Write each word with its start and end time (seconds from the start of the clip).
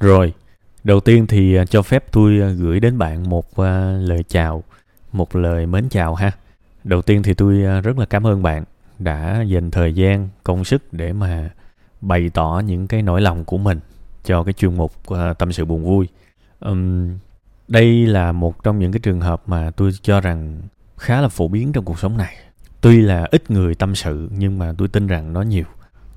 Rồi, 0.00 0.32
đầu 0.84 1.00
tiên 1.00 1.26
thì 1.26 1.54
à, 1.56 1.64
cho 1.64 1.82
phép 1.82 2.04
tôi 2.12 2.40
à, 2.40 2.48
gửi 2.48 2.80
đến 2.80 2.98
bạn 2.98 3.30
một 3.30 3.56
à, 3.56 3.98
lời 4.00 4.24
chào, 4.28 4.64
một 5.12 5.36
lời 5.36 5.66
mến 5.66 5.88
chào 5.88 6.14
ha. 6.14 6.32
Đầu 6.84 7.02
tiên 7.02 7.22
thì 7.22 7.34
tôi 7.34 7.54
rất 7.82 7.98
là 7.98 8.06
cảm 8.06 8.26
ơn 8.26 8.42
bạn 8.42 8.64
đã 8.98 9.42
dành 9.42 9.70
thời 9.70 9.92
gian, 9.92 10.28
công 10.44 10.64
sức 10.64 10.82
để 10.92 11.12
mà 11.12 11.50
bày 12.00 12.30
tỏ 12.34 12.62
những 12.66 12.86
cái 12.86 13.02
nỗi 13.02 13.20
lòng 13.20 13.44
của 13.44 13.58
mình 13.58 13.80
cho 14.24 14.42
cái 14.42 14.52
chuyên 14.52 14.76
mục 14.76 14.92
tâm 15.38 15.52
sự 15.52 15.64
buồn 15.64 15.84
vui. 15.84 16.08
Ừm, 16.60 17.18
đây 17.68 18.06
là 18.06 18.32
một 18.32 18.62
trong 18.64 18.78
những 18.78 18.92
cái 18.92 19.00
trường 19.00 19.20
hợp 19.20 19.42
mà 19.46 19.70
tôi 19.70 19.90
cho 20.02 20.20
rằng 20.20 20.62
khá 20.98 21.20
là 21.20 21.28
phổ 21.28 21.48
biến 21.48 21.72
trong 21.72 21.84
cuộc 21.84 21.98
sống 21.98 22.16
này. 22.16 22.36
Tuy 22.80 23.00
là 23.00 23.26
ít 23.30 23.50
người 23.50 23.74
tâm 23.74 23.94
sự 23.94 24.28
nhưng 24.38 24.58
mà 24.58 24.72
tôi 24.78 24.88
tin 24.88 25.06
rằng 25.06 25.32
nó 25.32 25.42
nhiều. 25.42 25.64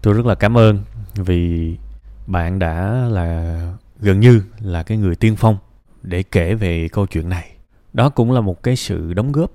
Tôi 0.02 0.13
rất 0.13 0.25
là 0.25 0.36
cảm 0.36 0.57
ơn 0.57 0.79
vì 1.15 1.75
bạn 2.27 2.59
đã 2.59 3.07
là, 3.11 3.59
gần 3.99 4.19
như 4.19 4.43
là 4.59 4.83
cái 4.83 4.97
người 4.97 5.15
tiên 5.15 5.35
phong 5.35 5.57
để 6.02 6.23
kể 6.23 6.55
về 6.55 6.88
câu 6.91 7.05
chuyện 7.05 7.29
này. 7.29 7.49
Đó 7.93 8.09
cũng 8.09 8.31
là 8.31 8.41
một 8.41 8.63
cái 8.63 8.75
sự 8.75 9.13
đóng 9.13 9.31
góp, 9.31 9.52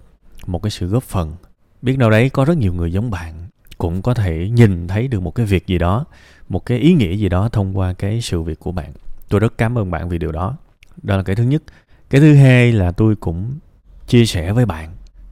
một 0.46 0.62
cái 0.62 0.70
sự 0.70 0.86
góp 0.86 1.02
phần. 1.02 1.36
Biết 1.82 1.98
đâu 1.98 2.10
đấy, 2.10 2.30
có 2.30 2.44
rất 2.44 2.56
nhiều 2.56 2.72
người 2.72 2.92
giống 2.92 3.10
bạn 3.10 3.34
cũng 3.78 4.02
có 4.02 4.14
thể 4.14 4.48
nhìn 4.48 4.88
thấy 4.88 5.08
được 5.08 5.20
một 5.20 5.34
cái 5.34 5.46
việc 5.46 5.66
gì 5.66 5.78
đó, 5.78 6.04
một 6.48 6.66
cái 6.66 6.78
ý 6.78 6.92
nghĩa 6.92 7.12
gì 7.14 7.28
đó 7.28 7.48
thông 7.48 7.78
qua 7.78 7.92
cái 7.92 8.20
sự 8.20 8.42
việc 8.42 8.60
của 8.60 8.72
bạn. 8.72 8.92
Tôi 9.28 9.40
rất 9.40 9.58
cảm 9.58 9.78
ơn 9.78 9.90
bạn 9.90 10.08
vì 10.08 10.18
điều 10.18 10.32
đó. 10.32 10.56
Đó 11.02 11.16
là 11.16 11.22
cái 11.22 11.36
thứ 11.36 11.42
nhất. 11.42 11.62
Cái 12.10 12.20
thứ 12.20 12.34
hai 12.34 12.72
là 12.72 12.92
tôi 12.92 13.16
cũng 13.16 13.58
chia 14.06 14.26
sẻ 14.26 14.52
với 14.52 14.66
bạn 14.66 14.90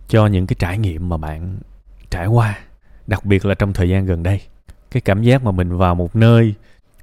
cho 0.09 0.27
những 0.27 0.47
cái 0.47 0.56
trải 0.59 0.78
nghiệm 0.78 1.09
mà 1.09 1.16
bạn 1.16 1.59
trải 2.11 2.27
qua, 2.27 2.59
đặc 3.06 3.25
biệt 3.25 3.45
là 3.47 3.55
trong 3.55 3.73
thời 3.73 3.89
gian 3.89 4.06
gần 4.06 4.23
đây. 4.23 4.41
Cái 4.91 5.00
cảm 5.00 5.23
giác 5.23 5.45
mà 5.45 5.50
mình 5.50 5.77
vào 5.77 5.95
một 5.95 6.16
nơi 6.16 6.55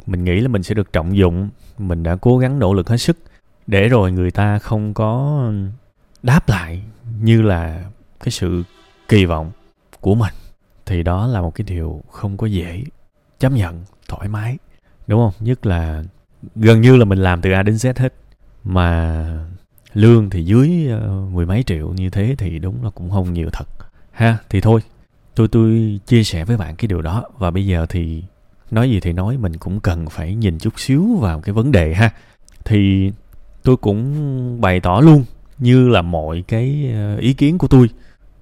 mình 0.05 0.23
nghĩ 0.23 0.39
là 0.39 0.47
mình 0.47 0.63
sẽ 0.63 0.75
được 0.75 0.93
trọng 0.93 1.17
dụng. 1.17 1.49
Mình 1.77 2.03
đã 2.03 2.15
cố 2.15 2.37
gắng 2.37 2.59
nỗ 2.59 2.73
lực 2.73 2.89
hết 2.89 2.97
sức 2.97 3.17
để 3.67 3.89
rồi 3.89 4.11
người 4.11 4.31
ta 4.31 4.59
không 4.59 4.93
có 4.93 5.51
đáp 6.23 6.49
lại 6.49 6.81
như 7.21 7.41
là 7.41 7.83
cái 8.19 8.31
sự 8.31 8.63
kỳ 9.07 9.25
vọng 9.25 9.51
của 9.99 10.15
mình. 10.15 10.33
Thì 10.85 11.03
đó 11.03 11.27
là 11.27 11.41
một 11.41 11.55
cái 11.55 11.65
điều 11.67 12.01
không 12.11 12.37
có 12.37 12.47
dễ 12.47 12.83
chấp 13.39 13.51
nhận 13.51 13.83
thoải 14.07 14.27
mái 14.27 14.57
đúng 15.07 15.19
không? 15.19 15.45
Nhất 15.47 15.65
là 15.65 16.03
gần 16.55 16.81
như 16.81 16.95
là 16.95 17.05
mình 17.05 17.19
làm 17.19 17.41
từ 17.41 17.51
a 17.51 17.63
đến 17.63 17.75
z 17.75 17.93
hết 17.95 18.13
mà 18.63 19.45
lương 19.93 20.29
thì 20.29 20.43
dưới 20.43 20.89
uh, 20.95 21.31
mười 21.31 21.45
mấy 21.45 21.63
triệu 21.63 21.93
như 21.93 22.09
thế 22.09 22.35
thì 22.37 22.59
đúng 22.59 22.83
là 22.83 22.89
cũng 22.89 23.11
không 23.11 23.33
nhiều 23.33 23.49
thật. 23.53 23.65
Ha 24.11 24.37
thì 24.49 24.61
thôi 24.61 24.81
tôi 25.35 25.47
tôi 25.47 25.99
chia 26.05 26.23
sẻ 26.23 26.45
với 26.45 26.57
bạn 26.57 26.75
cái 26.75 26.87
điều 26.87 27.01
đó. 27.01 27.23
Và 27.37 27.51
bây 27.51 27.65
giờ 27.65 27.85
thì 27.89 28.23
nói 28.73 28.89
gì 28.89 28.99
thì 28.99 29.13
nói, 29.13 29.37
mình 29.37 29.57
cũng 29.57 29.79
cần 29.79 30.09
phải 30.09 30.35
nhìn 30.35 30.59
chút 30.59 30.79
xíu 30.79 31.17
vào 31.19 31.41
cái 31.41 31.53
vấn 31.53 31.71
đề 31.71 31.93
ha. 31.93 32.09
Thì 32.65 33.11
tôi 33.63 33.77
cũng 33.77 34.61
bày 34.61 34.79
tỏ 34.79 34.99
luôn 34.99 35.23
như 35.59 35.89
là 35.89 36.01
mọi 36.01 36.43
cái 36.47 36.91
ờ, 36.93 37.17
ý 37.17 37.33
kiến 37.33 37.57
của 37.57 37.67
tôi 37.67 37.89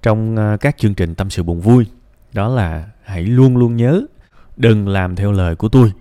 trong 0.02 0.36
ờ, 0.36 0.56
các 0.56 0.78
chương 0.78 0.94
trình 0.94 1.14
tâm 1.14 1.30
sự 1.30 1.42
buồn 1.42 1.60
vui. 1.60 1.86
Đó 2.32 2.48
là 2.48 2.88
hãy 3.04 3.22
luôn 3.22 3.56
luôn 3.56 3.76
nhớ, 3.76 4.02
đừng 4.56 4.88
làm 4.88 5.16
theo 5.16 5.32
lời 5.32 5.56
của 5.56 5.68
tôi. 5.68 5.92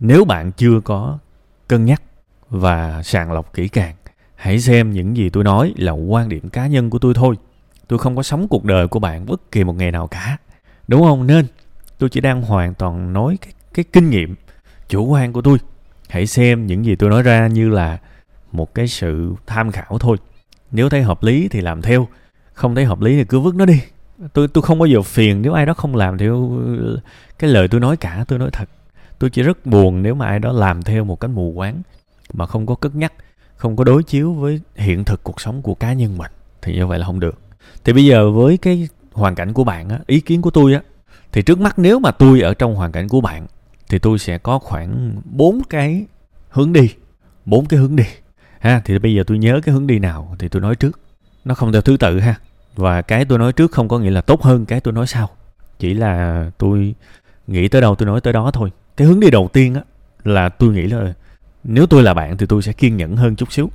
Nếu 0.00 0.24
bạn 0.24 0.52
chưa 0.52 0.80
có 0.80 1.18
cân 1.68 1.84
nhắc 1.84 2.02
và 2.48 3.02
sàng 3.02 3.32
lọc 3.32 3.52
kỹ 3.52 3.68
càng, 3.68 3.94
hãy 4.34 4.60
xem 4.60 4.92
những 4.92 5.16
gì 5.16 5.30
tôi 5.30 5.44
nói 5.44 5.74
là 5.76 5.92
quan 5.92 6.28
điểm 6.28 6.48
cá 6.48 6.66
nhân 6.66 6.90
của 6.90 6.98
tôi 6.98 7.14
thôi. 7.14 7.36
Tôi 7.88 7.98
không 7.98 8.16
có 8.16 8.22
sống 8.22 8.48
cuộc 8.48 8.64
đời 8.64 8.88
của 8.88 8.98
bạn 8.98 9.26
bất 9.26 9.52
kỳ 9.52 9.64
một 9.64 9.76
ngày 9.76 9.90
nào 9.90 10.06
cả. 10.06 10.38
Đúng 10.88 11.02
không? 11.02 11.26
Nên 11.26 11.46
tôi 11.98 12.10
chỉ 12.10 12.20
đang 12.20 12.42
hoàn 12.42 12.74
toàn 12.74 13.12
nói 13.12 13.38
cái 13.40 13.52
cái 13.74 13.84
kinh 13.92 14.10
nghiệm 14.10 14.34
chủ 14.88 15.06
quan 15.06 15.32
của 15.32 15.42
tôi. 15.42 15.58
Hãy 16.08 16.26
xem 16.26 16.66
những 16.66 16.84
gì 16.84 16.96
tôi 16.96 17.10
nói 17.10 17.22
ra 17.22 17.46
như 17.46 17.68
là 17.68 17.98
một 18.52 18.74
cái 18.74 18.88
sự 18.88 19.34
tham 19.46 19.72
khảo 19.72 19.98
thôi. 19.98 20.16
Nếu 20.70 20.88
thấy 20.88 21.02
hợp 21.02 21.22
lý 21.22 21.48
thì 21.48 21.60
làm 21.60 21.82
theo, 21.82 22.08
không 22.52 22.74
thấy 22.74 22.84
hợp 22.84 23.00
lý 23.00 23.16
thì 23.16 23.24
cứ 23.24 23.40
vứt 23.40 23.54
nó 23.54 23.64
đi. 23.64 23.80
Tôi 24.32 24.48
tôi 24.48 24.62
không 24.62 24.78
bao 24.78 24.86
giờ 24.86 25.02
phiền 25.02 25.42
nếu 25.42 25.52
ai 25.52 25.66
đó 25.66 25.74
không 25.74 25.96
làm 25.96 26.18
theo 26.18 26.58
cái 27.38 27.50
lời 27.50 27.68
tôi 27.68 27.80
nói 27.80 27.96
cả, 27.96 28.24
tôi 28.28 28.38
nói 28.38 28.50
thật. 28.52 28.68
Tôi 29.18 29.30
chỉ 29.30 29.42
rất 29.42 29.66
buồn 29.66 30.02
nếu 30.02 30.14
mà 30.14 30.26
ai 30.26 30.38
đó 30.38 30.52
làm 30.52 30.82
theo 30.82 31.04
một 31.04 31.20
cách 31.20 31.30
mù 31.30 31.52
quáng 31.56 31.82
mà 32.32 32.46
không 32.46 32.66
có 32.66 32.74
cất 32.74 32.94
nhắc, 32.94 33.12
không 33.56 33.76
có 33.76 33.84
đối 33.84 34.02
chiếu 34.02 34.32
với 34.32 34.60
hiện 34.74 35.04
thực 35.04 35.22
cuộc 35.22 35.40
sống 35.40 35.62
của 35.62 35.74
cá 35.74 35.92
nhân 35.92 36.18
mình, 36.18 36.30
thì 36.62 36.74
như 36.74 36.86
vậy 36.86 36.98
là 36.98 37.06
không 37.06 37.20
được. 37.20 37.38
Thì 37.84 37.92
bây 37.92 38.04
giờ 38.04 38.30
với 38.30 38.56
cái 38.56 38.88
hoàn 39.12 39.34
cảnh 39.34 39.52
của 39.52 39.64
bạn 39.64 39.88
á, 39.88 39.98
ý 40.06 40.20
kiến 40.20 40.42
của 40.42 40.50
tôi 40.50 40.74
á, 40.74 40.82
thì 41.32 41.42
trước 41.42 41.60
mắt 41.60 41.78
nếu 41.78 41.98
mà 41.98 42.10
tôi 42.10 42.40
ở 42.40 42.54
trong 42.54 42.74
hoàn 42.74 42.92
cảnh 42.92 43.08
của 43.08 43.20
bạn 43.20 43.46
thì 43.88 43.98
tôi 43.98 44.18
sẽ 44.18 44.38
có 44.38 44.58
khoảng 44.58 45.20
bốn 45.24 45.62
cái 45.70 46.04
hướng 46.48 46.72
đi, 46.72 46.94
bốn 47.44 47.66
cái 47.66 47.80
hướng 47.80 47.96
đi. 47.96 48.04
Ha, 48.60 48.82
thì 48.84 48.98
bây 48.98 49.14
giờ 49.14 49.24
tôi 49.26 49.38
nhớ 49.38 49.60
cái 49.64 49.72
hướng 49.72 49.86
đi 49.86 49.98
nào 49.98 50.36
thì 50.38 50.48
tôi 50.48 50.62
nói 50.62 50.76
trước. 50.76 51.00
Nó 51.44 51.54
không 51.54 51.72
theo 51.72 51.82
thứ 51.82 51.96
tự 51.96 52.20
ha. 52.20 52.34
Và 52.76 53.02
cái 53.02 53.24
tôi 53.24 53.38
nói 53.38 53.52
trước 53.52 53.72
không 53.72 53.88
có 53.88 53.98
nghĩa 53.98 54.10
là 54.10 54.20
tốt 54.20 54.42
hơn 54.42 54.66
cái 54.66 54.80
tôi 54.80 54.94
nói 54.94 55.06
sau. 55.06 55.30
Chỉ 55.78 55.94
là 55.94 56.44
tôi 56.58 56.94
nghĩ 57.46 57.68
tới 57.68 57.80
đâu 57.80 57.94
tôi 57.94 58.06
nói 58.06 58.20
tới 58.20 58.32
đó 58.32 58.50
thôi. 58.50 58.70
Cái 58.96 59.06
hướng 59.06 59.20
đi 59.20 59.30
đầu 59.30 59.48
tiên 59.52 59.74
á, 59.74 59.80
là 60.24 60.48
tôi 60.48 60.72
nghĩ 60.72 60.82
là 60.82 61.12
nếu 61.64 61.86
tôi 61.86 62.02
là 62.02 62.14
bạn 62.14 62.36
thì 62.36 62.46
tôi 62.46 62.62
sẽ 62.62 62.72
kiên 62.72 62.96
nhẫn 62.96 63.16
hơn 63.16 63.36
chút 63.36 63.52
xíu. 63.52 63.70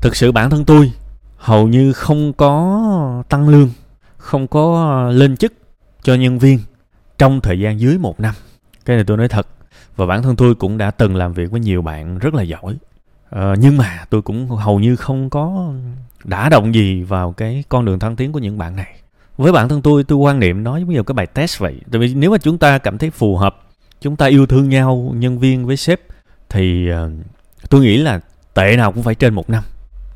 Thực 0.00 0.16
sự 0.16 0.32
bản 0.32 0.50
thân 0.50 0.64
tôi 0.64 0.92
hầu 1.36 1.68
như 1.68 1.92
không 1.92 2.32
có 2.32 3.24
tăng 3.28 3.48
lương, 3.48 3.70
không 4.16 4.46
có 4.46 5.02
lên 5.10 5.36
chức 5.36 5.52
cho 6.02 6.14
nhân 6.14 6.38
viên 6.38 6.58
trong 7.18 7.40
thời 7.40 7.60
gian 7.60 7.80
dưới 7.80 7.98
một 7.98 8.20
năm 8.20 8.34
cái 8.84 8.96
này 8.96 9.04
tôi 9.04 9.16
nói 9.16 9.28
thật 9.28 9.46
và 9.96 10.06
bản 10.06 10.22
thân 10.22 10.36
tôi 10.36 10.54
cũng 10.54 10.78
đã 10.78 10.90
từng 10.90 11.16
làm 11.16 11.32
việc 11.32 11.50
với 11.50 11.60
nhiều 11.60 11.82
bạn 11.82 12.18
rất 12.18 12.34
là 12.34 12.42
giỏi. 12.42 12.76
Ờ, 13.30 13.54
nhưng 13.58 13.76
mà 13.76 14.04
tôi 14.10 14.22
cũng 14.22 14.48
hầu 14.48 14.80
như 14.80 14.96
không 14.96 15.30
có 15.30 15.72
đã 16.24 16.48
động 16.48 16.74
gì 16.74 17.02
vào 17.02 17.32
cái 17.32 17.64
con 17.68 17.84
đường 17.84 17.98
thăng 17.98 18.16
tiến 18.16 18.32
của 18.32 18.38
những 18.38 18.58
bạn 18.58 18.76
này. 18.76 18.96
Với 19.36 19.52
bản 19.52 19.68
thân 19.68 19.82
tôi 19.82 20.04
tôi 20.04 20.18
quan 20.18 20.40
niệm 20.40 20.64
nói 20.64 20.80
giống 20.80 20.90
như 20.90 21.02
cái 21.02 21.14
bài 21.14 21.26
test 21.26 21.58
vậy. 21.58 21.80
Tại 21.92 22.00
vì 22.00 22.14
nếu 22.14 22.30
mà 22.30 22.38
chúng 22.38 22.58
ta 22.58 22.78
cảm 22.78 22.98
thấy 22.98 23.10
phù 23.10 23.36
hợp 23.36 23.56
chúng 24.00 24.16
ta 24.16 24.26
yêu 24.26 24.46
thương 24.46 24.68
nhau 24.68 25.12
nhân 25.16 25.38
viên 25.38 25.66
với 25.66 25.76
sếp 25.76 26.00
thì 26.48 26.90
uh, 26.92 27.10
tôi 27.70 27.80
nghĩ 27.80 27.98
là 27.98 28.20
tệ 28.54 28.76
nào 28.76 28.92
cũng 28.92 29.02
phải 29.02 29.14
trên 29.14 29.34
một 29.34 29.50
năm 29.50 29.64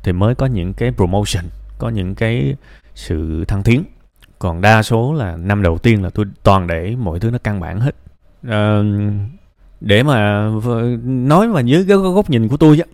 thì 0.03 0.11
mới 0.11 0.35
có 0.35 0.45
những 0.45 0.73
cái 0.73 0.91
promotion 0.91 1.43
có 1.77 1.89
những 1.89 2.15
cái 2.15 2.55
sự 2.95 3.45
thăng 3.45 3.63
tiến. 3.63 3.83
Còn 4.39 4.61
đa 4.61 4.83
số 4.83 5.13
là 5.13 5.35
năm 5.35 5.63
đầu 5.63 5.77
tiên 5.77 6.03
là 6.03 6.09
tôi 6.09 6.25
toàn 6.43 6.67
để 6.67 6.95
mọi 6.95 7.19
thứ 7.19 7.31
nó 7.31 7.37
căn 7.37 7.59
bản 7.59 7.79
hết 7.79 7.95
để 9.81 10.03
mà 10.03 10.49
nói 11.03 11.47
mà 11.47 11.61
dưới 11.61 11.85
cái 11.87 11.97
góc 11.97 12.29
nhìn 12.29 12.47
của 12.47 12.57
tôi 12.57 12.79
á 12.79 12.85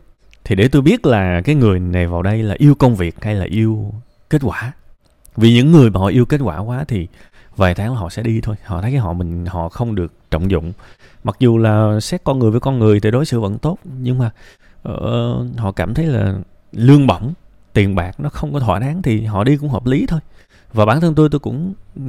thì 0.44 0.56
để 0.56 0.68
tôi 0.68 0.82
biết 0.82 1.06
là 1.06 1.42
cái 1.42 1.56
người 1.56 1.80
này 1.80 2.08
vào 2.08 2.22
đây 2.22 2.44
là 2.44 2.56
yêu 2.58 2.76
công 2.76 2.96
việc 2.96 3.24
hay 3.24 3.36
là 3.36 3.46
yêu 3.46 3.94
kết 4.30 4.42
quả. 4.44 4.72
Vì 5.36 5.54
những 5.54 5.72
người 5.72 5.90
mà 5.90 6.00
họ 6.00 6.08
yêu 6.08 6.26
kết 6.26 6.42
quả 6.44 6.58
quá 6.58 6.86
thì 6.88 7.08
vài 7.56 7.76
tháng 7.76 7.94
là 7.94 8.00
họ 8.00 8.10
sẽ 8.10 8.24
đi 8.24 8.42
thôi. 8.42 8.56
Họ 8.64 8.82
thấy 8.82 8.92
cái 8.92 9.00
họ 9.00 9.14
mình 9.14 9.46
họ 9.46 9.70
không 9.70 9.96
được 9.96 10.14
trọng 10.32 10.52
dụng. 10.52 10.74
Mặc 11.24 11.36
dù 11.40 11.58
là 11.58 12.00
xét 12.00 12.24
con 12.24 12.40
người 12.40 12.52
với 12.52 12.60
con 12.60 12.80
người 12.80 13.00
thì 13.00 13.12
đối 13.12 13.26
xử 13.26 13.40
vẫn 13.40 13.58
tốt 13.58 13.78
nhưng 14.02 14.18
mà 14.18 14.32
uh, 14.90 15.58
họ 15.58 15.72
cảm 15.76 15.94
thấy 15.94 16.06
là 16.06 16.36
lương 16.72 17.08
bổng 17.08 17.34
tiền 17.74 17.96
bạc 17.96 18.20
nó 18.20 18.30
không 18.30 18.54
có 18.54 18.60
thỏa 18.60 18.80
đáng 18.80 19.02
thì 19.02 19.26
họ 19.26 19.44
đi 19.44 19.58
cũng 19.58 19.70
hợp 19.70 19.86
lý 19.86 20.06
thôi. 20.06 20.20
Và 20.74 20.86
bản 20.86 21.02
thân 21.02 21.16
tôi 21.16 21.30
tôi 21.30 21.40
cũng 21.40 21.74
uh, 22.00 22.08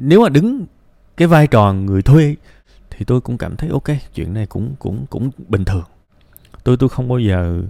nếu 0.00 0.22
mà 0.22 0.28
đứng 0.28 0.66
cái 1.16 1.28
vai 1.28 1.46
trò 1.46 1.72
người 1.72 2.02
thuê 2.02 2.36
thì 2.90 3.04
tôi 3.04 3.20
cũng 3.20 3.38
cảm 3.38 3.56
thấy 3.56 3.70
ok, 3.70 3.88
chuyện 4.14 4.34
này 4.34 4.46
cũng 4.46 4.74
cũng 4.78 5.06
cũng 5.10 5.30
bình 5.48 5.64
thường. 5.64 5.84
Tôi 6.64 6.76
tôi 6.76 6.88
không 6.88 7.08
bao 7.08 7.18
giờ 7.18 7.62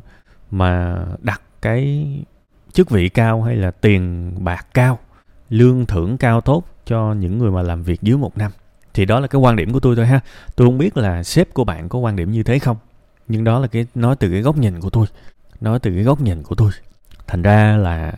mà 0.51 0.97
đặt 1.23 1.41
cái 1.63 2.07
chức 2.73 2.91
vị 2.91 3.09
cao 3.09 3.43
hay 3.43 3.57
là 3.57 3.71
tiền 3.71 4.33
bạc 4.45 4.67
cao, 4.75 4.99
lương 5.51 5.87
thưởng 5.87 6.19
cao 6.19 6.41
tốt 6.41 6.65
cho 6.87 7.15
những 7.15 7.39
người 7.39 7.51
mà 7.51 7.63
làm 7.63 7.83
việc 7.83 8.03
dưới 8.03 8.17
một 8.17 8.39
năm. 8.39 8.53
Thì 8.95 9.05
đó 9.05 9.21
là 9.21 9.27
cái 9.27 9.41
quan 9.41 9.57
điểm 9.57 9.73
của 9.73 9.81
tôi 9.81 9.97
thôi 9.97 10.07
ha. 10.07 10.21
Tôi 10.57 10.69
không 10.69 10.79
biết 10.79 10.97
là 10.97 11.23
sếp 11.23 11.55
của 11.55 11.65
bạn 11.65 11.89
có 11.89 11.99
quan 11.99 12.17
điểm 12.17 12.31
như 12.31 12.43
thế 12.43 12.59
không, 12.59 12.77
nhưng 13.29 13.45
đó 13.45 13.59
là 13.59 13.67
cái, 13.67 13.87
nói 13.95 14.17
từ 14.17 14.31
cái 14.31 14.41
góc 14.43 14.59
nhìn 14.59 14.81
của 14.81 14.91
tôi, 14.91 15.07
nói 15.61 15.79
từ 15.79 15.91
cái 15.95 16.03
góc 16.03 16.21
nhìn 16.21 16.43
của 16.43 16.55
tôi. 16.55 16.71
Thành 17.27 17.43
ra 17.43 17.77
là 17.77 18.13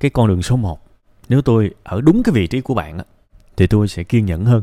cái 0.00 0.10
con 0.10 0.28
đường 0.28 0.42
số 0.42 0.56
1 0.56 0.80
nếu 1.28 1.42
tôi 1.42 1.70
ở 1.82 2.00
đúng 2.00 2.22
cái 2.22 2.32
vị 2.32 2.46
trí 2.46 2.60
của 2.60 2.74
bạn 2.74 3.00
thì 3.56 3.66
tôi 3.66 3.88
sẽ 3.88 4.04
kiên 4.04 4.26
nhẫn 4.26 4.44
hơn. 4.44 4.62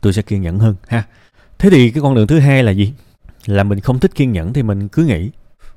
Tôi 0.00 0.12
sẽ 0.12 0.22
kiên 0.22 0.42
nhẫn 0.42 0.58
hơn, 0.58 0.74
ha. 0.88 1.04
Thế 1.58 1.70
thì 1.70 1.90
cái 1.90 2.02
con 2.02 2.14
đường 2.14 2.26
thứ 2.26 2.38
hai 2.38 2.62
là 2.62 2.70
gì? 2.70 2.92
Là 3.46 3.64
mình 3.64 3.80
không 3.80 3.98
thích 3.98 4.14
kiên 4.14 4.32
nhẫn 4.32 4.52
thì 4.52 4.62
mình 4.62 4.88
cứ 4.88 5.04
nghĩ. 5.04 5.30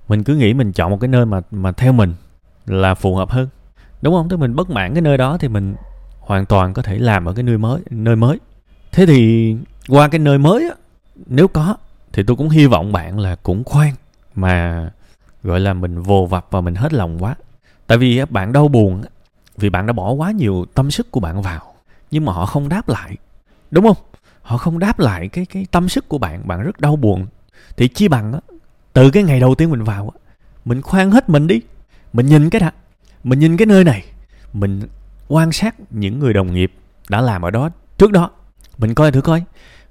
Mình 0.08 0.24
cứ 0.24 0.36
nghĩ 0.36 0.54
mình 0.54 0.72
chọn 0.72 0.92
một 0.92 0.98
cái 1.02 1.08
nơi 1.08 1.26
mà 1.26 1.42
mà 1.52 1.72
theo 1.72 1.94
mình 1.94 2.14
là 2.66 2.94
phù 2.94 3.16
hợp 3.16 3.30
hơn. 3.30 3.48
Đúng 4.02 4.14
không? 4.14 4.30
Tức 4.30 4.38
mình 4.38 4.56
bất 4.56 4.70
mãn 4.70 4.94
cái 4.94 5.02
nơi 5.02 5.18
đó 5.18 5.38
thì 5.38 5.48
mình 5.48 5.76
hoàn 6.20 6.46
toàn 6.46 6.74
có 6.74 6.82
thể 6.82 7.00
làm 7.00 7.26
ở 7.26 7.34
cái 7.34 7.44
nơi 7.44 7.58
mới 7.58 7.82
nơi 7.90 8.16
mới. 8.16 8.40
Thế 8.92 9.06
thì 9.06 9.56
qua 9.88 10.08
cái 10.08 10.20
nơi 10.20 10.38
mới 10.38 10.64
á, 10.70 10.76
nếu 11.26 11.48
có 11.48 11.78
thì 12.14 12.24
tôi 12.24 12.36
cũng 12.36 12.50
hy 12.50 12.66
vọng 12.66 12.92
bạn 12.92 13.20
là 13.20 13.36
cũng 13.36 13.64
khoan 13.64 13.94
mà, 14.36 14.90
gọi 15.44 15.60
là, 15.60 15.74
mình 15.74 16.02
vồ 16.02 16.26
vập 16.26 16.48
và 16.52 16.62
mình 16.62 16.76
hết 16.76 16.94
lòng 16.94 17.24
quá. 17.24 17.36
Tại 17.88 17.98
vì 17.98 18.26
bạn 18.30 18.54
đau 18.54 18.68
buồn 18.68 19.04
vì 19.58 19.70
bạn 19.70 19.88
đã 19.88 19.94
bỏ 19.94 20.12
quá 20.12 20.32
nhiều 20.32 20.66
tâm 20.74 20.92
sức 20.92 21.12
của 21.12 21.20
bạn 21.20 21.42
vào 21.42 21.73
nhưng 22.14 22.26
mà 22.26 22.34
họ 22.34 22.46
không 22.46 22.70
đáp 22.70 22.90
lại. 22.90 23.18
Đúng 23.72 23.86
không? 23.86 23.98
Họ 24.42 24.58
không 24.58 24.80
đáp 24.80 25.00
lại 25.00 25.28
cái 25.28 25.46
cái 25.46 25.66
tâm 25.72 25.90
sức 25.90 26.10
của 26.10 26.18
bạn. 26.18 26.48
Bạn 26.48 26.62
rất 26.62 26.82
đau 26.82 26.96
buồn. 26.96 27.26
Thì 27.78 27.88
chi 27.88 28.08
bằng 28.08 28.34
á, 28.34 28.40
từ 28.94 29.12
cái 29.12 29.24
ngày 29.24 29.40
đầu 29.40 29.56
tiên 29.56 29.70
mình 29.70 29.84
vào 29.84 30.12
mình 30.66 30.82
khoan 30.82 31.12
hết 31.12 31.30
mình 31.30 31.48
đi. 31.48 31.62
Mình 32.14 32.26
nhìn 32.26 32.50
cái 32.50 32.62
đã, 32.62 32.72
mình 33.24 33.40
nhìn 33.40 33.58
cái 33.58 33.66
nơi 33.66 33.84
này. 33.84 34.04
Mình 34.54 34.82
quan 35.28 35.52
sát 35.52 35.76
những 35.90 36.20
người 36.20 36.34
đồng 36.34 36.54
nghiệp 36.54 36.74
đã 37.10 37.22
làm 37.22 37.42
ở 37.42 37.52
đó 37.52 37.70
trước 37.98 38.12
đó. 38.12 38.30
Mình 38.78 38.94
coi 38.94 39.12
thử 39.12 39.22
coi. 39.22 39.44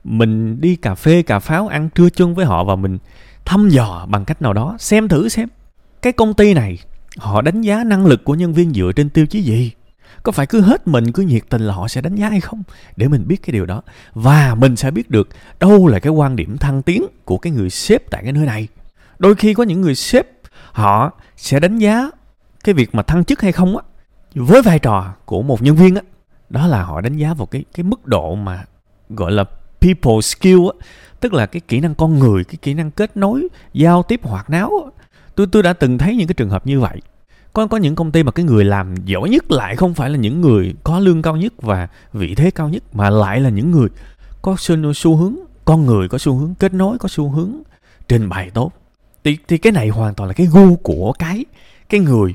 Mình 0.05 0.61
đi 0.61 0.77
cà 0.77 0.95
phê, 0.95 1.23
cà 1.23 1.39
pháo, 1.39 1.69
ăn 1.69 1.91
trưa 1.91 2.11
chung 2.11 2.35
với 2.35 2.47
họ 2.47 2.65
và 2.65 2.77
mình 2.77 2.99
thăm 3.45 3.69
dò 3.69 4.07
bằng 4.09 4.25
cách 4.25 4.43
nào 4.43 4.53
đó, 4.53 4.77
xem 4.79 5.09
thử 5.09 5.29
xem. 5.29 5.49
Cái 6.03 6.13
công 6.13 6.35
ty 6.35 6.55
này, 6.55 6.79
họ 7.17 7.43
đánh 7.43 7.61
giá 7.61 7.85
năng 7.85 8.07
lực 8.07 8.25
của 8.25 8.35
nhân 8.35 8.53
viên 8.53 8.73
dựa 8.73 8.93
trên 8.97 9.11
tiêu 9.11 9.27
chí 9.27 9.43
gì? 9.43 9.73
Có 10.23 10.33
phải 10.33 10.47
cứ 10.47 10.61
hết 10.61 10.89
mình, 10.89 11.13
cứ 11.13 11.23
nhiệt 11.23 11.43
tình 11.49 11.63
là 11.63 11.75
họ 11.75 11.89
sẽ 11.89 12.01
đánh 12.01 12.15
giá 12.15 12.29
hay 12.29 12.41
không? 12.41 12.63
Để 12.97 13.09
mình 13.09 13.25
biết 13.29 13.43
cái 13.43 13.53
điều 13.53 13.67
đó. 13.67 13.83
Và 14.15 14.55
mình 14.55 14.77
sẽ 14.77 14.91
biết 14.91 15.11
được 15.11 15.29
đâu 15.61 15.89
là 15.89 15.99
cái 15.99 16.13
quan 16.13 16.37
điểm 16.37 16.59
thăng 16.59 16.83
tiến 16.83 17.07
của 17.25 17.39
cái 17.39 17.53
người 17.53 17.71
sếp 17.71 18.11
tại 18.11 18.23
cái 18.23 18.33
nơi 18.33 18.47
này. 18.47 18.69
Đôi 19.19 19.35
khi 19.35 19.55
có 19.55 19.63
những 19.63 19.81
người 19.81 19.95
sếp, 19.95 20.27
họ 20.73 21.13
sẽ 21.37 21.61
đánh 21.61 21.79
giá 21.79 22.11
cái 22.65 22.75
việc 22.75 22.95
mà 22.95 23.03
thăng 23.03 23.25
chức 23.25 23.41
hay 23.41 23.53
không 23.53 23.77
á, 23.77 23.83
với 24.35 24.63
vai 24.63 24.79
trò 24.79 25.15
của 25.25 25.43
một 25.43 25.63
nhân 25.63 25.77
viên 25.77 25.95
á. 25.95 26.03
Đó 26.51 26.67
là 26.67 26.83
họ 26.83 27.01
đánh 27.01 27.17
giá 27.17 27.35
vào 27.35 27.47
cái 27.47 27.65
cái 27.75 27.85
mức 27.85 28.07
độ 28.07 28.35
mà, 28.35 28.65
gọi 29.09 29.33
là, 29.33 29.45
people 29.81 30.21
skill 30.23 30.61
á. 30.81 30.87
Tức 31.21 31.33
là 31.35 31.47
cái 31.47 31.61
kỹ 31.69 31.81
năng 31.81 31.95
con 31.95 32.19
người, 32.19 32.45
cái 32.45 32.57
kỹ 32.63 32.75
năng 32.75 32.91
kết 32.91 33.17
nối, 33.17 33.49
giao 33.73 34.03
tiếp 34.03 34.21
hoạt 34.23 34.51
náo 34.51 34.91
tôi 35.35 35.47
tôi 35.53 35.63
đã 35.63 35.73
từng 35.73 35.99
thấy 35.99 36.17
những 36.17 36.27
cái 36.27 36.35
trường 36.35 36.51
hợp 36.51 36.67
như 36.67 36.81
vậy 36.81 37.01
có 37.53 37.67
có 37.67 37.77
những 37.77 37.95
công 37.95 38.13
ty 38.13 38.23
mà 38.23 38.33
cái 38.33 38.45
người 38.45 38.65
làm 38.65 38.95
giỏi 39.05 39.29
nhất 39.29 39.51
lại 39.51 39.77
không 39.77 39.95
phải 39.95 40.11
là 40.11 40.17
những 40.17 40.41
người 40.41 40.75
có 40.85 40.99
lương 40.99 41.23
cao 41.23 41.37
nhất 41.37 41.53
và 41.63 41.89
vị 42.13 42.35
thế 42.35 42.51
cao 42.51 42.69
nhất 42.69 42.83
mà 42.93 43.11
lại 43.11 43.41
là 43.41 43.49
những 43.51 43.71
người 43.71 43.89
có 44.43 44.57
xu, 44.59 44.93
xu 44.93 45.17
hướng 45.17 45.37
con 45.65 45.87
người 45.87 46.09
có 46.09 46.19
xu 46.19 46.37
hướng 46.37 46.55
kết 46.55 46.75
nối 46.75 46.99
có 46.99 47.09
xu 47.09 47.31
hướng 47.31 47.53
trình 48.09 48.29
bày 48.29 48.51
tốt. 48.51 48.73
Thì 49.25 49.39
thì 49.49 49.59
cái 49.59 49.73
này 49.73 49.89
hoàn 49.89 50.15
toàn 50.15 50.29
là 50.29 50.35
cái 50.35 50.47
gu 50.47 50.77
của 50.77 51.13
cái 51.19 51.45
cái 51.89 52.01
người 52.01 52.35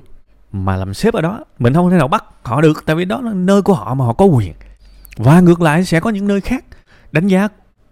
mà 0.51 0.75
làm 0.75 0.93
sếp 0.93 1.13
ở 1.13 1.21
đó. 1.21 1.43
Mình 1.59 1.73
không 1.73 1.89
thể 1.89 1.97
nào 1.97 2.07
bắt 2.07 2.23
họ 2.43 2.61
được 2.61 2.83
tại 2.85 2.95
vì 2.95 3.05
đó 3.05 3.21
là 3.21 3.33
nơi 3.33 3.61
của 3.61 3.73
họ 3.73 3.93
mà 3.93 4.05
họ 4.05 4.13
có 4.13 4.25
quyền. 4.25 4.53
Và 5.17 5.39
ngược 5.39 5.61
lại 5.61 5.85
sẽ 5.85 5.99
có 5.99 6.09
những 6.09 6.27
nơi 6.27 6.41
khác 6.41 6.65
đánh 7.11 7.27
giá 7.27 7.47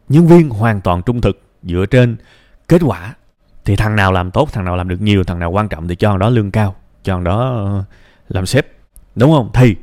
nhân 0.10 0.28
viên 0.28 0.50
hoàn 0.50 0.82
toàn 0.82 1.02
trung 1.02 1.22
thực 1.22 1.42
dựa 1.64 1.86
trên 1.86 2.18
kết 2.68 2.82
quả. 2.86 3.16
Thì 3.66 3.76
thằng 3.76 3.96
nào 3.96 4.12
làm 4.12 4.32
tốt 4.32 4.50
thằng 4.52 4.66
nào 4.66 4.76
làm 4.76 4.90
được 4.90 5.02
nhiều 5.02 5.24
thằng 5.24 5.40
nào 5.40 5.52
quan 5.52 5.68
trọng 5.68 5.88
thì 5.88 5.96
cho 5.96 6.10
thằng 6.10 6.20
đó 6.20 6.30
lương 6.30 6.52
cao 6.52 6.76
cho 7.06 7.20
đó 7.20 7.56
ờ, 7.66 7.84
làm 8.30 8.46
sếp 8.46 8.68
đúng 9.16 9.32
không? 9.32 9.50
Thì 9.54 9.76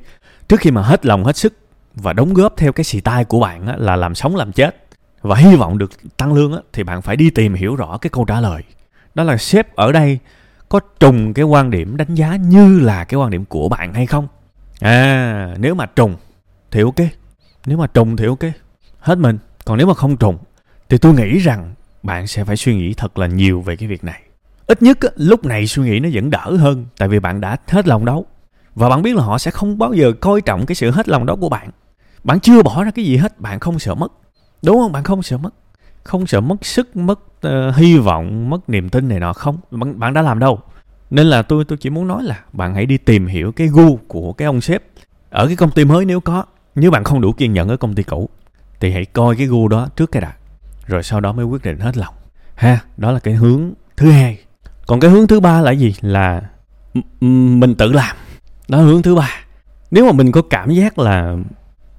trước 0.48 0.60
khi 0.60 0.70
mà 0.70 0.82
hết 0.82 1.06
lòng 1.06 1.24
hết 1.24 1.36
sức 1.36 1.54
và 1.94 2.12
đóng 2.12 2.34
góp 2.34 2.56
theo 2.56 2.72
cái 2.72 2.84
xì 2.84 3.00
tai 3.00 3.24
của 3.24 3.40
bạn 3.40 3.66
á, 3.66 3.74
là 3.78 3.96
làm 3.96 4.14
sống 4.14 4.36
làm 4.36 4.52
chết 4.52 4.76
và 5.22 5.36
hy 5.36 5.56
vọng 5.56 5.78
được 5.78 5.90
tăng 6.16 6.32
lương 6.32 6.52
á, 6.52 6.58
thì 6.72 6.82
bạn 6.82 7.02
phải 7.02 7.16
đi 7.16 7.30
tìm 7.30 7.54
hiểu 7.54 7.76
rõ 7.76 7.98
cái 7.98 8.10
câu 8.10 8.24
trả 8.24 8.40
lời. 8.40 8.62
Đó 9.14 9.22
là 9.24 9.36
sếp 9.36 9.76
ở 9.76 9.92
đây 9.92 10.18
có 10.68 10.80
trùng 11.00 11.34
cái 11.34 11.44
quan 11.44 11.70
điểm 11.70 11.96
đánh 11.96 12.14
giá 12.14 12.36
như 12.36 12.80
là 12.80 13.04
cái 13.04 13.20
quan 13.20 13.30
điểm 13.30 13.44
của 13.44 13.68
bạn 13.68 13.94
hay 13.94 14.06
không? 14.06 14.28
À 14.80 15.54
nếu 15.58 15.74
mà 15.74 15.86
trùng 15.86 16.16
thì 16.70 16.80
ok. 16.80 17.06
Nếu 17.66 17.78
mà 17.78 17.86
trùng 17.86 18.16
thì 18.16 18.26
ok. 18.26 18.44
Hết 18.98 19.18
mình. 19.18 19.38
Còn 19.64 19.78
nếu 19.78 19.86
mà 19.86 19.94
không 19.94 20.16
trùng 20.16 20.38
thì 20.88 20.98
tôi 20.98 21.14
nghĩ 21.14 21.38
rằng 21.38 21.74
bạn 22.02 22.26
sẽ 22.26 22.44
phải 22.44 22.56
suy 22.56 22.74
nghĩ 22.74 22.94
thật 22.94 23.18
là 23.18 23.26
nhiều 23.26 23.60
về 23.60 23.76
cái 23.76 23.88
việc 23.88 24.04
này 24.04 24.22
ít 24.66 24.82
nhất 24.82 24.98
lúc 25.16 25.44
này 25.44 25.66
suy 25.66 25.82
nghĩ 25.82 26.00
nó 26.00 26.08
vẫn 26.12 26.30
đỡ 26.30 26.56
hơn 26.58 26.86
tại 26.98 27.08
vì 27.08 27.20
bạn 27.20 27.40
đã 27.40 27.56
hết 27.68 27.88
lòng 27.88 28.04
đấu 28.04 28.26
và 28.74 28.88
bạn 28.88 29.02
biết 29.02 29.16
là 29.16 29.22
họ 29.22 29.38
sẽ 29.38 29.50
không 29.50 29.78
bao 29.78 29.92
giờ 29.92 30.12
coi 30.20 30.40
trọng 30.40 30.66
cái 30.66 30.74
sự 30.74 30.90
hết 30.90 31.08
lòng 31.08 31.26
đó 31.26 31.36
của 31.36 31.48
bạn. 31.48 31.70
Bạn 32.24 32.40
chưa 32.40 32.62
bỏ 32.62 32.84
ra 32.84 32.90
cái 32.90 33.04
gì 33.04 33.16
hết 33.16 33.40
bạn 33.40 33.60
không 33.60 33.78
sợ 33.78 33.94
mất. 33.94 34.12
Đúng 34.62 34.76
không? 34.76 34.92
Bạn 34.92 35.04
không 35.04 35.22
sợ 35.22 35.38
mất. 35.38 35.54
Không 36.04 36.26
sợ 36.26 36.40
mất 36.40 36.64
sức 36.64 36.96
mất 36.96 37.20
uh, 37.46 37.76
hy 37.76 37.98
vọng 37.98 38.50
mất 38.50 38.68
niềm 38.68 38.88
tin 38.88 39.08
này 39.08 39.20
nọ 39.20 39.32
không. 39.32 39.58
Bạn, 39.70 39.98
bạn 39.98 40.14
đã 40.14 40.22
làm 40.22 40.38
đâu. 40.38 40.60
Nên 41.10 41.26
là 41.26 41.42
tôi 41.42 41.64
tôi 41.64 41.78
chỉ 41.78 41.90
muốn 41.90 42.08
nói 42.08 42.22
là 42.22 42.40
bạn 42.52 42.74
hãy 42.74 42.86
đi 42.86 42.98
tìm 42.98 43.26
hiểu 43.26 43.52
cái 43.52 43.66
gu 43.66 43.96
của 43.96 44.32
cái 44.32 44.46
ông 44.46 44.60
sếp 44.60 44.82
ở 45.30 45.46
cái 45.46 45.56
công 45.56 45.70
ty 45.70 45.84
mới 45.84 46.04
nếu 46.04 46.20
có. 46.20 46.44
Nếu 46.74 46.90
bạn 46.90 47.04
không 47.04 47.20
đủ 47.20 47.32
kiên 47.32 47.52
nhẫn 47.52 47.68
ở 47.68 47.76
công 47.76 47.94
ty 47.94 48.02
cũ 48.02 48.28
thì 48.80 48.92
hãy 48.92 49.04
coi 49.04 49.36
cái 49.36 49.46
gu 49.46 49.68
đó 49.68 49.88
trước 49.96 50.12
cái 50.12 50.22
đã 50.22 50.32
rồi 50.86 51.02
sau 51.02 51.20
đó 51.20 51.32
mới 51.32 51.44
quyết 51.44 51.62
định 51.62 51.78
hết 51.78 51.96
lòng. 51.96 52.14
Ha 52.54 52.80
đó 52.96 53.12
là 53.12 53.18
cái 53.18 53.34
hướng 53.34 53.72
thứ 53.96 54.10
hai 54.10 54.38
còn 54.86 55.00
cái 55.00 55.10
hướng 55.10 55.26
thứ 55.26 55.40
ba 55.40 55.60
là 55.60 55.70
gì? 55.70 55.94
Là 56.00 56.42
mình 57.20 57.74
tự 57.74 57.92
làm. 57.92 58.16
Đó 58.68 58.78
là 58.78 58.84
hướng 58.84 59.02
thứ 59.02 59.14
ba. 59.14 59.30
Nếu 59.90 60.06
mà 60.06 60.12
mình 60.12 60.32
có 60.32 60.42
cảm 60.42 60.70
giác 60.70 60.98
là 60.98 61.36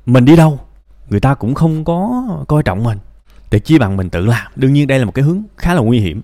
mình 0.05 0.25
đi 0.25 0.35
đâu, 0.35 0.59
người 1.09 1.19
ta 1.19 1.33
cũng 1.33 1.53
không 1.53 1.85
có 1.85 2.23
coi 2.47 2.63
trọng 2.63 2.83
mình, 2.83 2.97
thì 3.51 3.59
chi 3.59 3.79
bằng 3.79 3.97
mình 3.97 4.09
tự 4.09 4.25
làm. 4.25 4.51
Đương 4.55 4.73
nhiên 4.73 4.87
đây 4.87 4.99
là 4.99 5.05
một 5.05 5.11
cái 5.11 5.25
hướng 5.25 5.43
khá 5.57 5.73
là 5.73 5.81
nguy 5.81 5.99
hiểm. 5.99 6.21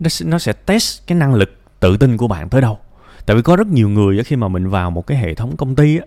Nó 0.00 0.08
nó 0.24 0.38
sẽ 0.38 0.52
test 0.52 1.06
cái 1.06 1.18
năng 1.18 1.34
lực 1.34 1.50
tự 1.80 1.96
tin 1.96 2.16
của 2.16 2.28
bạn 2.28 2.48
tới 2.48 2.60
đâu. 2.60 2.78
Tại 3.26 3.36
vì 3.36 3.42
có 3.42 3.56
rất 3.56 3.66
nhiều 3.66 3.88
người 3.88 4.24
khi 4.24 4.36
mà 4.36 4.48
mình 4.48 4.68
vào 4.68 4.90
một 4.90 5.06
cái 5.06 5.18
hệ 5.18 5.34
thống 5.34 5.56
công 5.56 5.74
ty 5.74 5.98
á, 5.98 6.04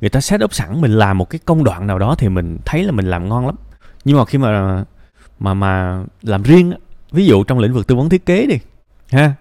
người 0.00 0.10
ta 0.10 0.20
set 0.20 0.44
up 0.44 0.54
sẵn, 0.54 0.80
mình 0.80 0.92
làm 0.98 1.18
một 1.18 1.30
cái 1.30 1.38
công 1.44 1.64
đoạn 1.64 1.86
nào 1.86 1.98
đó 1.98 2.14
thì 2.18 2.28
mình 2.28 2.58
thấy 2.64 2.84
là 2.84 2.92
mình 2.92 3.06
làm 3.06 3.28
ngon 3.28 3.46
lắm. 3.46 3.54
Nhưng 4.04 4.16
mà 4.16 4.24
khi 4.24 4.38
mà 4.38 4.84
mà 5.40 5.54
mà 5.54 6.04
làm 6.22 6.42
riêng 6.42 6.72
ví 7.10 7.26
dụ 7.26 7.44
trong 7.44 7.58
lĩnh 7.58 7.72
vực 7.72 7.86
tư 7.86 7.94
vấn 7.94 8.08
thiết 8.08 8.26
kế 8.26 8.46
đi, 8.46 8.58
ha 9.10 9.34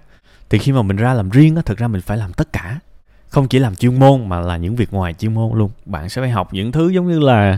thì 0.53 0.59
khi 0.59 0.71
mà 0.71 0.81
mình 0.81 0.97
ra 0.97 1.13
làm 1.13 1.29
riêng 1.29 1.55
á 1.55 1.61
thực 1.65 1.77
ra 1.77 1.87
mình 1.87 2.01
phải 2.01 2.17
làm 2.17 2.33
tất 2.33 2.53
cả. 2.53 2.79
Không 3.27 3.47
chỉ 3.47 3.59
làm 3.59 3.75
chuyên 3.75 3.99
môn 3.99 4.29
mà 4.29 4.39
là 4.39 4.57
những 4.57 4.75
việc 4.75 4.93
ngoài 4.93 5.13
chuyên 5.13 5.33
môn 5.33 5.57
luôn. 5.57 5.69
Bạn 5.85 6.09
sẽ 6.09 6.21
phải 6.21 6.29
học 6.29 6.53
những 6.53 6.71
thứ 6.71 6.89
giống 6.89 7.07
như 7.07 7.19
là 7.19 7.57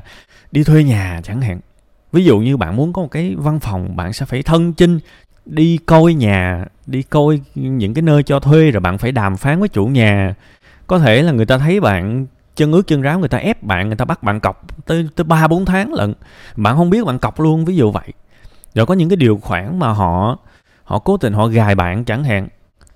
đi 0.51 0.63
thuê 0.63 0.83
nhà 0.83 1.21
chẳng 1.24 1.42
hạn. 1.42 1.59
Ví 2.12 2.25
dụ 2.25 2.39
như 2.39 2.57
bạn 2.57 2.75
muốn 2.75 2.94
có 2.94 3.01
một 3.01 3.07
cái 3.12 3.36
văn 3.38 3.59
phòng, 3.59 3.95
bạn 3.95 4.13
sẽ 4.13 4.25
phải 4.25 4.44
thân 4.44 4.74
chinh, 4.74 5.00
đi 5.45 5.77
coi 5.86 6.13
nhà, 6.13 6.65
đi 6.86 7.01
coi 7.01 7.39
những 7.56 7.94
cái 7.94 8.01
nơi 8.01 8.24
cho 8.24 8.39
thuê, 8.39 8.71
rồi 8.71 8.81
bạn 8.81 8.98
phải 8.98 9.12
đàm 9.12 9.38
phán 9.38 9.59
với 9.59 9.69
chủ 9.69 9.86
nhà. 9.86 10.36
Có 10.88 11.00
thể 11.00 11.21
là 11.21 11.31
người 11.31 11.45
ta 11.45 11.57
thấy 11.57 11.80
bạn 11.80 12.25
chân 12.56 12.71
ướt 12.71 12.88
chân 12.88 13.01
ráo, 13.01 13.19
người 13.19 13.30
ta 13.30 13.38
ép 13.38 13.63
bạn, 13.63 13.88
người 13.88 13.98
ta 13.98 14.06
bắt 14.06 14.24
bạn 14.24 14.39
cọc 14.39 14.86
tới 14.86 15.07
tới 15.15 15.24
ba 15.24 15.48
bốn 15.48 15.65
tháng 15.65 15.94
lận. 15.94 16.13
Bạn 16.56 16.75
không 16.75 16.89
biết 16.89 17.06
bạn 17.06 17.19
cọc 17.19 17.39
luôn, 17.39 17.65
ví 17.65 17.75
dụ 17.75 17.91
vậy. 17.91 18.13
Rồi 18.75 18.86
có 18.86 18.94
những 18.94 19.09
cái 19.09 19.18
điều 19.18 19.38
khoản 19.38 19.80
mà 19.80 19.94
họ 19.94 20.38
họ 20.83 21.00
cố 21.00 21.18
tình 21.18 21.33
họ 21.33 21.48
gài 21.48 21.75
bạn 21.75 22.06
chẳng 22.06 22.24
hạn 22.24 22.48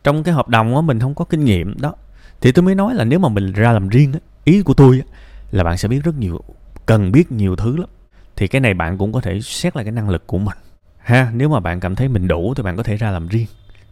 trong 0.04 0.24
cái 0.24 0.34
hợp 0.34 0.48
đồng 0.50 0.76
á 0.76 0.82
mình 0.82 1.00
không 1.00 1.16
có 1.16 1.26
kinh 1.26 1.46
nghiệm 1.46 1.82
đó. 1.82 1.94
Thì 2.42 2.52
tôi 2.52 2.64
mới 2.64 2.76
nói 2.76 2.96
là 2.96 3.04
nếu 3.04 3.20
mà 3.20 3.30
mình 3.30 3.52
ra 3.52 3.72
làm 3.72 3.90
riêng 3.90 4.14
á 4.14 4.20
ý 4.44 4.62
của 4.62 4.74
tôi 4.74 5.02
á 5.06 5.16
là 5.52 5.64
bạn 5.64 5.78
sẽ 5.78 5.88
biết 5.88 6.04
rất 6.04 6.18
nhiều 6.18 6.42
cần 6.86 7.12
biết 7.12 7.32
nhiều 7.32 7.56
thứ 7.56 7.78
lắm. 7.78 7.90
Thì 8.36 8.48
cái 8.48 8.62
này 8.62 8.74
bạn 8.74 8.98
cũng 8.98 9.14
có 9.14 9.22
thể 9.22 9.42
xét 9.42 9.76
lại 9.76 9.86
cái 9.86 9.92
năng 9.92 10.10
lực 10.10 10.28
của 10.28 10.38
mình. 10.38 10.58
Ha 10.98 11.32
nếu 11.34 11.50
mà 11.50 11.60
bạn 11.60 11.80
cảm 11.80 11.96
thấy 11.96 12.08
mình 12.08 12.28
đủ 12.28 12.54
thì 12.54 12.64
bạn 12.64 12.78
có 12.78 12.84
thể 12.84 12.96
ra 12.96 13.12
làm 13.12 13.28
riêng. 13.28 13.48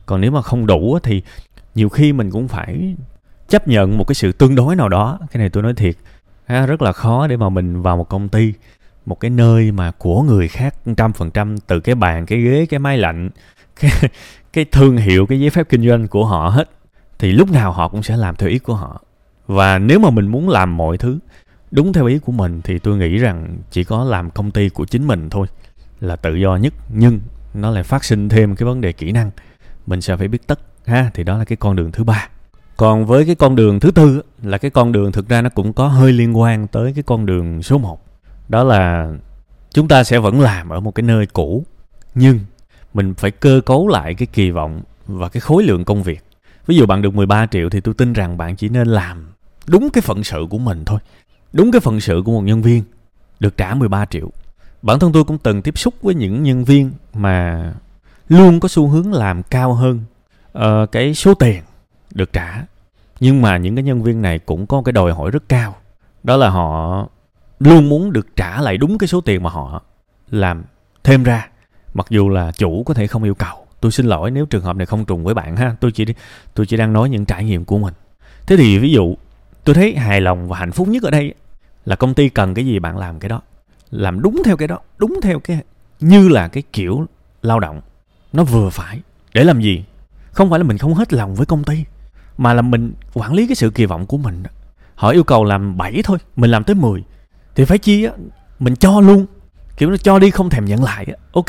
Còn 0.05 0.21
nếu 0.21 0.31
mà 0.31 0.41
không 0.41 0.65
đủ 0.65 0.99
thì 1.03 1.21
nhiều 1.75 1.89
khi 1.89 2.13
mình 2.13 2.31
cũng 2.31 2.47
phải 2.47 2.95
chấp 3.49 3.67
nhận 3.67 3.97
một 3.97 4.03
cái 4.03 4.15
sự 4.15 4.31
tương 4.31 4.55
đối 4.55 4.75
nào 4.75 4.89
đó. 4.89 5.19
Cái 5.31 5.39
này 5.39 5.49
tôi 5.49 5.63
nói 5.63 5.73
thiệt. 5.73 5.95
Ha, 6.45 6.65
rất 6.65 6.81
là 6.81 6.91
khó 6.91 7.27
để 7.27 7.37
mà 7.37 7.49
mình 7.49 7.81
vào 7.81 7.97
một 7.97 8.09
công 8.09 8.29
ty 8.29 8.53
một 9.07 9.19
cái 9.19 9.31
nơi 9.31 9.71
mà 9.71 9.91
của 9.91 10.21
người 10.21 10.47
khác 10.47 10.75
trăm 10.97 11.13
phần 11.13 11.31
trăm 11.31 11.57
từ 11.57 11.79
cái 11.79 11.95
bàn 11.95 12.25
cái 12.25 12.41
ghế 12.41 12.65
cái 12.69 12.79
máy 12.79 12.97
lạnh 12.97 13.29
cái 13.79 13.91
cái 14.53 14.65
thương 14.65 14.97
hiệu, 14.97 15.25
cái 15.25 15.39
giấy 15.39 15.49
phép 15.49 15.69
kinh 15.69 15.87
doanh 15.87 16.07
của 16.07 16.25
họ 16.25 16.49
hết, 16.49 16.69
thì 17.19 17.31
lúc 17.31 17.51
nào 17.51 17.71
họ 17.71 17.87
cũng 17.87 18.03
sẽ 18.03 18.17
làm 18.17 18.35
theo 18.35 18.49
ý 18.49 18.59
của 18.59 18.75
họ. 18.75 19.01
Và 19.47 19.79
nếu 19.79 19.99
mà 19.99 20.09
mình 20.09 20.27
muốn 20.27 20.49
làm 20.49 20.77
mọi 20.77 20.97
thứ 20.97 21.19
đúng 21.71 21.93
theo 21.93 22.05
ý 22.05 22.19
của 22.19 22.31
mình, 22.31 22.61
thì 22.63 22.79
tôi 22.79 22.97
nghĩ 22.97 23.17
rằng 23.17 23.57
chỉ 23.71 23.83
có 23.83 24.03
làm 24.03 24.29
công 24.29 24.51
ty 24.51 24.69
của 24.69 24.85
chính 24.85 25.07
mình 25.07 25.29
thôi 25.29 25.47
là 25.99 26.15
tự 26.15 26.35
do 26.35 26.55
nhất. 26.55 26.73
Nhưng 26.93 27.19
nó 27.53 27.69
lại 27.71 27.83
phát 27.83 28.03
sinh 28.03 28.29
thêm 28.29 28.55
cái 28.55 28.65
vấn 28.65 28.81
đề 28.81 28.91
kỹ 28.91 29.11
năng. 29.11 29.31
Mình 29.87 30.01
sẽ 30.01 30.17
phải 30.17 30.27
biết 30.27 30.47
tất, 30.47 30.59
ha, 30.85 31.11
thì 31.13 31.23
đó 31.23 31.37
là 31.37 31.45
cái 31.45 31.57
con 31.57 31.75
đường 31.75 31.91
thứ 31.91 32.03
ba. 32.03 32.29
Còn 32.77 33.05
với 33.05 33.25
cái 33.25 33.35
con 33.35 33.55
đường 33.55 33.79
thứ 33.79 33.91
tư 33.91 34.21
là 34.43 34.57
cái 34.57 34.71
con 34.71 34.91
đường 34.91 35.11
thực 35.11 35.29
ra 35.29 35.41
nó 35.41 35.49
cũng 35.49 35.73
có 35.73 35.87
hơi 35.87 36.13
liên 36.13 36.37
quan 36.37 36.67
tới 36.67 36.93
cái 36.93 37.03
con 37.03 37.25
đường 37.25 37.63
số 37.63 37.77
1 37.77 38.01
đó 38.49 38.63
là 38.63 39.11
chúng 39.73 39.87
ta 39.87 40.03
sẽ 40.03 40.19
vẫn 40.19 40.41
làm 40.41 40.69
ở 40.69 40.79
một 40.79 40.91
cái 40.95 41.03
nơi 41.03 41.25
cũ, 41.25 41.65
nhưng 42.15 42.39
mình 42.97 43.13
phải 43.13 43.31
cơ 43.31 43.61
cấu 43.65 43.87
lại 43.87 44.13
cái 44.13 44.27
kỳ 44.33 44.51
vọng 44.51 44.81
và 45.07 45.29
cái 45.29 45.41
khối 45.41 45.63
lượng 45.63 45.85
công 45.85 46.03
việc. 46.03 46.23
Ví 46.67 46.75
dụ 46.75 46.85
bạn 46.85 47.01
được 47.01 47.15
13 47.15 47.45
triệu 47.45 47.69
thì 47.69 47.81
tôi 47.81 47.93
tin 47.93 48.13
rằng 48.13 48.37
bạn 48.37 48.55
chỉ 48.55 48.69
nên 48.69 48.87
làm 48.87 49.27
đúng 49.67 49.89
cái 49.89 50.01
phận 50.01 50.23
sự 50.23 50.45
của 50.49 50.57
mình 50.57 50.85
thôi. 50.85 50.99
Đúng 51.53 51.71
cái 51.71 51.79
phận 51.79 51.99
sự 52.01 52.21
của 52.25 52.31
một 52.31 52.41
nhân 52.41 52.61
viên 52.61 52.83
được 53.39 53.57
trả 53.57 53.73
13 53.73 54.05
triệu. 54.05 54.31
Bản 54.81 54.99
thân 54.99 55.11
tôi 55.13 55.23
cũng 55.23 55.37
từng 55.37 55.61
tiếp 55.61 55.77
xúc 55.77 55.93
với 56.01 56.15
những 56.15 56.43
nhân 56.43 56.63
viên 56.63 56.91
mà 57.13 57.73
luôn 58.29 58.59
có 58.59 58.67
xu 58.67 58.87
hướng 58.87 59.13
làm 59.13 59.43
cao 59.43 59.73
hơn 59.73 60.01
uh, 60.57 60.91
cái 60.91 61.13
số 61.13 61.33
tiền 61.33 61.61
được 62.13 62.33
trả. 62.33 62.65
Nhưng 63.19 63.41
mà 63.41 63.57
những 63.57 63.75
cái 63.75 63.83
nhân 63.83 64.03
viên 64.03 64.21
này 64.21 64.39
cũng 64.39 64.67
có 64.67 64.81
cái 64.85 64.93
đòi 64.93 65.13
hỏi 65.13 65.31
rất 65.31 65.49
cao. 65.49 65.75
Đó 66.23 66.37
là 66.37 66.49
họ 66.49 67.07
luôn 67.59 67.89
muốn 67.89 68.13
được 68.13 68.35
trả 68.35 68.61
lại 68.61 68.77
đúng 68.77 68.97
cái 68.97 69.07
số 69.07 69.21
tiền 69.21 69.43
mà 69.43 69.49
họ 69.49 69.81
làm 70.29 70.63
thêm 71.03 71.23
ra 71.23 71.47
mặc 71.97 72.07
dù 72.09 72.29
là 72.29 72.51
chủ 72.51 72.83
có 72.83 72.93
thể 72.93 73.07
không 73.07 73.23
yêu 73.23 73.35
cầu. 73.35 73.65
Tôi 73.81 73.91
xin 73.91 74.05
lỗi 74.05 74.31
nếu 74.31 74.45
trường 74.45 74.63
hợp 74.63 74.75
này 74.75 74.85
không 74.85 75.05
trùng 75.05 75.23
với 75.23 75.33
bạn 75.33 75.55
ha. 75.55 75.75
Tôi 75.79 75.91
chỉ 75.91 76.05
tôi 76.53 76.65
chỉ 76.65 76.77
đang 76.77 76.93
nói 76.93 77.09
những 77.09 77.25
trải 77.25 77.43
nghiệm 77.43 77.65
của 77.65 77.77
mình. 77.77 77.93
Thế 78.47 78.57
thì 78.57 78.77
ví 78.77 78.91
dụ, 78.91 79.15
tôi 79.63 79.75
thấy 79.75 79.95
hài 79.95 80.21
lòng 80.21 80.47
và 80.47 80.57
hạnh 80.57 80.71
phúc 80.71 80.87
nhất 80.87 81.03
ở 81.03 81.11
đây 81.11 81.33
là 81.85 81.95
công 81.95 82.13
ty 82.13 82.29
cần 82.29 82.53
cái 82.53 82.65
gì 82.65 82.79
bạn 82.79 82.97
làm 82.97 83.19
cái 83.19 83.29
đó. 83.29 83.41
Làm 83.91 84.21
đúng 84.21 84.41
theo 84.45 84.57
cái 84.57 84.67
đó, 84.67 84.79
đúng 84.97 85.19
theo 85.23 85.39
cái, 85.39 85.59
như 85.99 86.29
là 86.29 86.47
cái 86.47 86.63
kiểu 86.73 87.05
lao 87.41 87.59
động. 87.59 87.81
Nó 88.33 88.43
vừa 88.43 88.69
phải. 88.69 88.99
Để 89.33 89.43
làm 89.43 89.61
gì? 89.61 89.83
Không 90.31 90.49
phải 90.49 90.59
là 90.59 90.65
mình 90.65 90.77
không 90.77 90.93
hết 90.93 91.13
lòng 91.13 91.35
với 91.35 91.45
công 91.45 91.63
ty, 91.63 91.83
mà 92.37 92.53
là 92.53 92.61
mình 92.61 92.93
quản 93.13 93.33
lý 93.33 93.47
cái 93.47 93.55
sự 93.55 93.69
kỳ 93.69 93.85
vọng 93.85 94.05
của 94.05 94.17
mình 94.17 94.43
họ 94.95 95.09
yêu 95.09 95.23
cầu 95.23 95.43
làm 95.43 95.77
7 95.77 96.01
thôi, 96.03 96.17
mình 96.35 96.51
làm 96.51 96.63
tới 96.63 96.75
10 96.75 97.03
thì 97.55 97.65
phải 97.65 97.77
chi 97.77 98.03
á, 98.03 98.11
mình 98.59 98.75
cho 98.75 99.01
luôn. 99.01 99.25
Kiểu 99.77 99.89
nó 99.89 99.97
cho 99.97 100.19
đi 100.19 100.31
không 100.31 100.49
thèm 100.49 100.65
nhận 100.65 100.83
lại 100.83 101.07
ok 101.31 101.45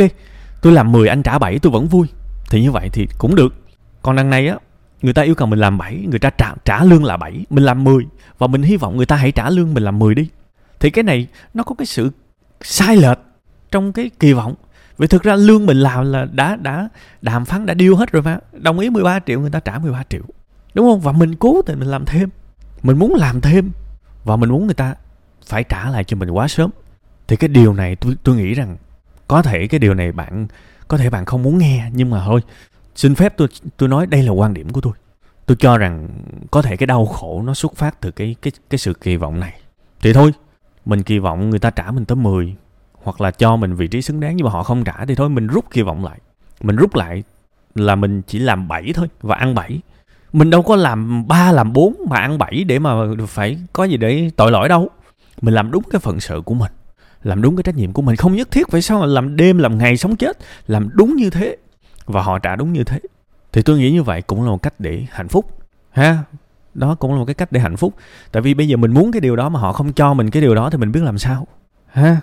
tôi 0.60 0.72
làm 0.72 0.92
10 0.92 1.08
anh 1.08 1.22
trả 1.22 1.38
7 1.38 1.58
tôi 1.58 1.72
vẫn 1.72 1.86
vui. 1.86 2.06
Thì 2.50 2.62
như 2.62 2.72
vậy 2.72 2.90
thì 2.92 3.08
cũng 3.18 3.34
được. 3.34 3.54
Còn 4.02 4.16
đằng 4.16 4.30
này 4.30 4.48
á, 4.48 4.56
người 5.02 5.12
ta 5.12 5.22
yêu 5.22 5.34
cầu 5.34 5.48
mình 5.48 5.58
làm 5.58 5.78
7 5.78 6.06
người 6.10 6.18
ta 6.18 6.30
trả 6.30 6.54
trả 6.64 6.84
lương 6.84 7.04
là 7.04 7.16
7 7.16 7.44
mình 7.50 7.64
làm 7.64 7.84
10 7.84 8.06
và 8.38 8.46
mình 8.46 8.62
hy 8.62 8.76
vọng 8.76 8.96
người 8.96 9.06
ta 9.06 9.16
hãy 9.16 9.32
trả 9.32 9.50
lương 9.50 9.74
mình 9.74 9.82
làm 9.82 9.98
10 9.98 10.14
đi. 10.14 10.28
Thì 10.80 10.90
cái 10.90 11.04
này 11.04 11.26
nó 11.54 11.62
có 11.62 11.74
cái 11.78 11.86
sự 11.86 12.10
sai 12.60 12.96
lệch 12.96 13.18
trong 13.70 13.92
cái 13.92 14.10
kỳ 14.20 14.32
vọng. 14.32 14.54
Vì 14.98 15.06
thực 15.06 15.22
ra 15.22 15.36
lương 15.36 15.66
mình 15.66 15.76
làm 15.76 16.12
là 16.12 16.26
đã 16.32 16.56
đã 16.56 16.88
đàm 17.22 17.44
phán 17.44 17.66
đã 17.66 17.74
điêu 17.74 17.96
hết 17.96 18.12
rồi 18.12 18.22
mà. 18.22 18.38
Đồng 18.52 18.78
ý 18.78 18.90
13 18.90 19.20
triệu, 19.26 19.40
người 19.40 19.50
ta 19.50 19.60
trả 19.60 19.78
13 19.78 20.02
triệu. 20.08 20.22
Đúng 20.74 20.86
không? 20.86 21.00
Và 21.00 21.12
mình 21.12 21.34
cố 21.34 21.62
tình 21.62 21.78
mình 21.78 21.88
làm 21.88 22.04
thêm. 22.04 22.28
Mình 22.82 22.98
muốn 22.98 23.14
làm 23.14 23.40
thêm. 23.40 23.70
Và 24.24 24.36
mình 24.36 24.50
muốn 24.50 24.66
người 24.66 24.74
ta 24.74 24.94
phải 25.46 25.64
trả 25.64 25.90
lại 25.90 26.04
cho 26.04 26.16
mình 26.16 26.30
quá 26.30 26.48
sớm. 26.48 26.70
Thì 27.28 27.36
cái 27.36 27.48
điều 27.48 27.74
này 27.74 27.96
tôi 27.96 28.16
tôi 28.24 28.36
nghĩ 28.36 28.54
rằng 28.54 28.76
có 29.28 29.42
thể 29.42 29.66
cái 29.66 29.78
điều 29.78 29.94
này 29.94 30.12
bạn, 30.12 30.46
có 30.88 30.96
thể 30.96 31.10
bạn 31.10 31.24
không 31.24 31.42
muốn 31.42 31.58
nghe, 31.58 31.90
nhưng 31.92 32.10
mà 32.10 32.22
thôi. 32.26 32.40
Xin 32.94 33.14
phép 33.14 33.34
tôi 33.36 33.48
tôi 33.76 33.88
nói 33.88 34.06
đây 34.06 34.22
là 34.22 34.32
quan 34.32 34.54
điểm 34.54 34.70
của 34.70 34.80
tôi. 34.80 34.92
Tôi 35.46 35.56
cho 35.60 35.78
rằng 35.78 36.08
có 36.50 36.62
thể 36.62 36.76
cái 36.76 36.86
đau 36.86 37.06
khổ 37.06 37.42
nó 37.42 37.54
xuất 37.54 37.76
phát 37.76 38.00
từ 38.00 38.10
cái 38.10 38.36
cái 38.42 38.52
cái 38.70 38.78
sự 38.78 38.94
kỳ 38.94 39.16
vọng 39.16 39.40
này. 39.40 39.60
Thì 40.00 40.12
thôi, 40.12 40.32
mình 40.84 41.02
kỳ 41.02 41.18
vọng 41.18 41.50
người 41.50 41.58
ta 41.58 41.70
trả 41.70 41.90
mình 41.90 42.04
tới 42.04 42.16
10 42.16 42.56
hoặc 43.02 43.20
là 43.20 43.30
cho 43.30 43.56
mình 43.56 43.74
vị 43.74 43.88
trí 43.88 44.02
xứng 44.02 44.20
đáng 44.20 44.36
nhưng 44.36 44.44
mà 44.44 44.50
họ 44.50 44.62
không 44.62 44.84
trả 44.84 45.04
thì 45.04 45.14
thôi, 45.14 45.28
mình 45.28 45.46
rút 45.46 45.70
kỳ 45.70 45.82
vọng 45.82 46.04
lại. 46.04 46.18
Mình 46.60 46.76
rút 46.76 46.94
lại 46.94 47.22
là 47.74 47.94
mình 47.94 48.22
chỉ 48.22 48.38
làm 48.38 48.68
7 48.68 48.92
thôi 48.94 49.08
và 49.20 49.36
ăn 49.36 49.54
7 49.54 49.80
mình 50.32 50.50
đâu 50.50 50.62
có 50.62 50.76
làm 50.76 51.28
3 51.28 51.52
làm 51.52 51.72
4 51.72 51.94
mà 52.10 52.18
ăn 52.18 52.38
7 52.38 52.64
để 52.64 52.78
mà 52.78 52.90
phải 53.26 53.58
có 53.72 53.84
gì 53.84 53.96
để 53.96 54.30
tội 54.36 54.50
lỗi 54.50 54.68
đâu. 54.68 54.88
Mình 55.40 55.54
làm 55.54 55.70
đúng 55.70 55.82
cái 55.90 56.00
phận 56.00 56.20
sự 56.20 56.42
của 56.44 56.54
mình 56.54 56.72
làm 57.22 57.42
đúng 57.42 57.56
cái 57.56 57.62
trách 57.62 57.76
nhiệm 57.76 57.92
của 57.92 58.02
mình. 58.02 58.16
Không 58.16 58.36
nhất 58.36 58.50
thiết 58.50 58.70
phải 58.70 58.82
sao 58.82 59.00
mà 59.00 59.06
làm 59.06 59.36
đêm, 59.36 59.58
làm 59.58 59.78
ngày 59.78 59.96
sống 59.96 60.16
chết, 60.16 60.38
làm 60.66 60.88
đúng 60.92 61.16
như 61.16 61.30
thế. 61.30 61.56
Và 62.06 62.22
họ 62.22 62.38
trả 62.38 62.56
đúng 62.56 62.72
như 62.72 62.84
thế. 62.84 63.00
Thì 63.52 63.62
tôi 63.62 63.78
nghĩ 63.78 63.90
như 63.90 64.02
vậy 64.02 64.22
cũng 64.22 64.44
là 64.44 64.50
một 64.50 64.62
cách 64.62 64.74
để 64.78 65.06
hạnh 65.10 65.28
phúc, 65.28 65.58
ha? 65.90 66.18
Đó 66.74 66.94
cũng 66.94 67.12
là 67.12 67.18
một 67.18 67.24
cái 67.24 67.34
cách 67.34 67.52
để 67.52 67.60
hạnh 67.60 67.76
phúc. 67.76 67.94
Tại 68.32 68.42
vì 68.42 68.54
bây 68.54 68.68
giờ 68.68 68.76
mình 68.76 68.94
muốn 68.94 69.12
cái 69.12 69.20
điều 69.20 69.36
đó 69.36 69.48
mà 69.48 69.60
họ 69.60 69.72
không 69.72 69.92
cho 69.92 70.14
mình 70.14 70.30
cái 70.30 70.42
điều 70.42 70.54
đó 70.54 70.70
thì 70.70 70.78
mình 70.78 70.92
biết 70.92 71.02
làm 71.02 71.18
sao, 71.18 71.46
ha? 71.86 72.20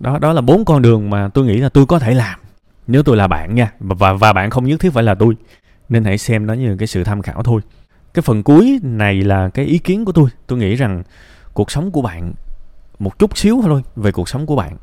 Đó 0.00 0.18
đó 0.18 0.32
là 0.32 0.40
bốn 0.40 0.64
con 0.64 0.82
đường 0.82 1.10
mà 1.10 1.28
tôi 1.28 1.46
nghĩ 1.46 1.56
là 1.56 1.68
tôi 1.68 1.86
có 1.86 1.98
thể 1.98 2.14
làm 2.14 2.40
nếu 2.86 3.02
tôi 3.02 3.16
là 3.16 3.26
bạn 3.26 3.54
nha. 3.54 3.72
Và 3.80 4.12
và 4.12 4.32
bạn 4.32 4.50
không 4.50 4.64
nhất 4.64 4.80
thiết 4.80 4.92
phải 4.92 5.02
là 5.02 5.14
tôi. 5.14 5.36
Nên 5.88 6.04
hãy 6.04 6.18
xem 6.18 6.46
nó 6.46 6.54
như 6.54 6.76
cái 6.76 6.86
sự 6.86 7.04
tham 7.04 7.22
khảo 7.22 7.42
thôi. 7.42 7.60
Cái 8.14 8.22
phần 8.22 8.42
cuối 8.42 8.80
này 8.82 9.22
là 9.22 9.48
cái 9.48 9.64
ý 9.64 9.78
kiến 9.78 10.04
của 10.04 10.12
tôi. 10.12 10.30
Tôi 10.46 10.58
nghĩ 10.58 10.74
rằng 10.74 11.02
cuộc 11.52 11.70
sống 11.70 11.90
của 11.90 12.02
bạn 12.02 12.32
một 13.00 13.18
chút 13.18 13.38
xíu 13.38 13.60
thôi 13.62 13.82
về 13.96 14.12
cuộc 14.12 14.28
sống 14.28 14.46
của 14.46 14.56
bạn, 14.56 14.76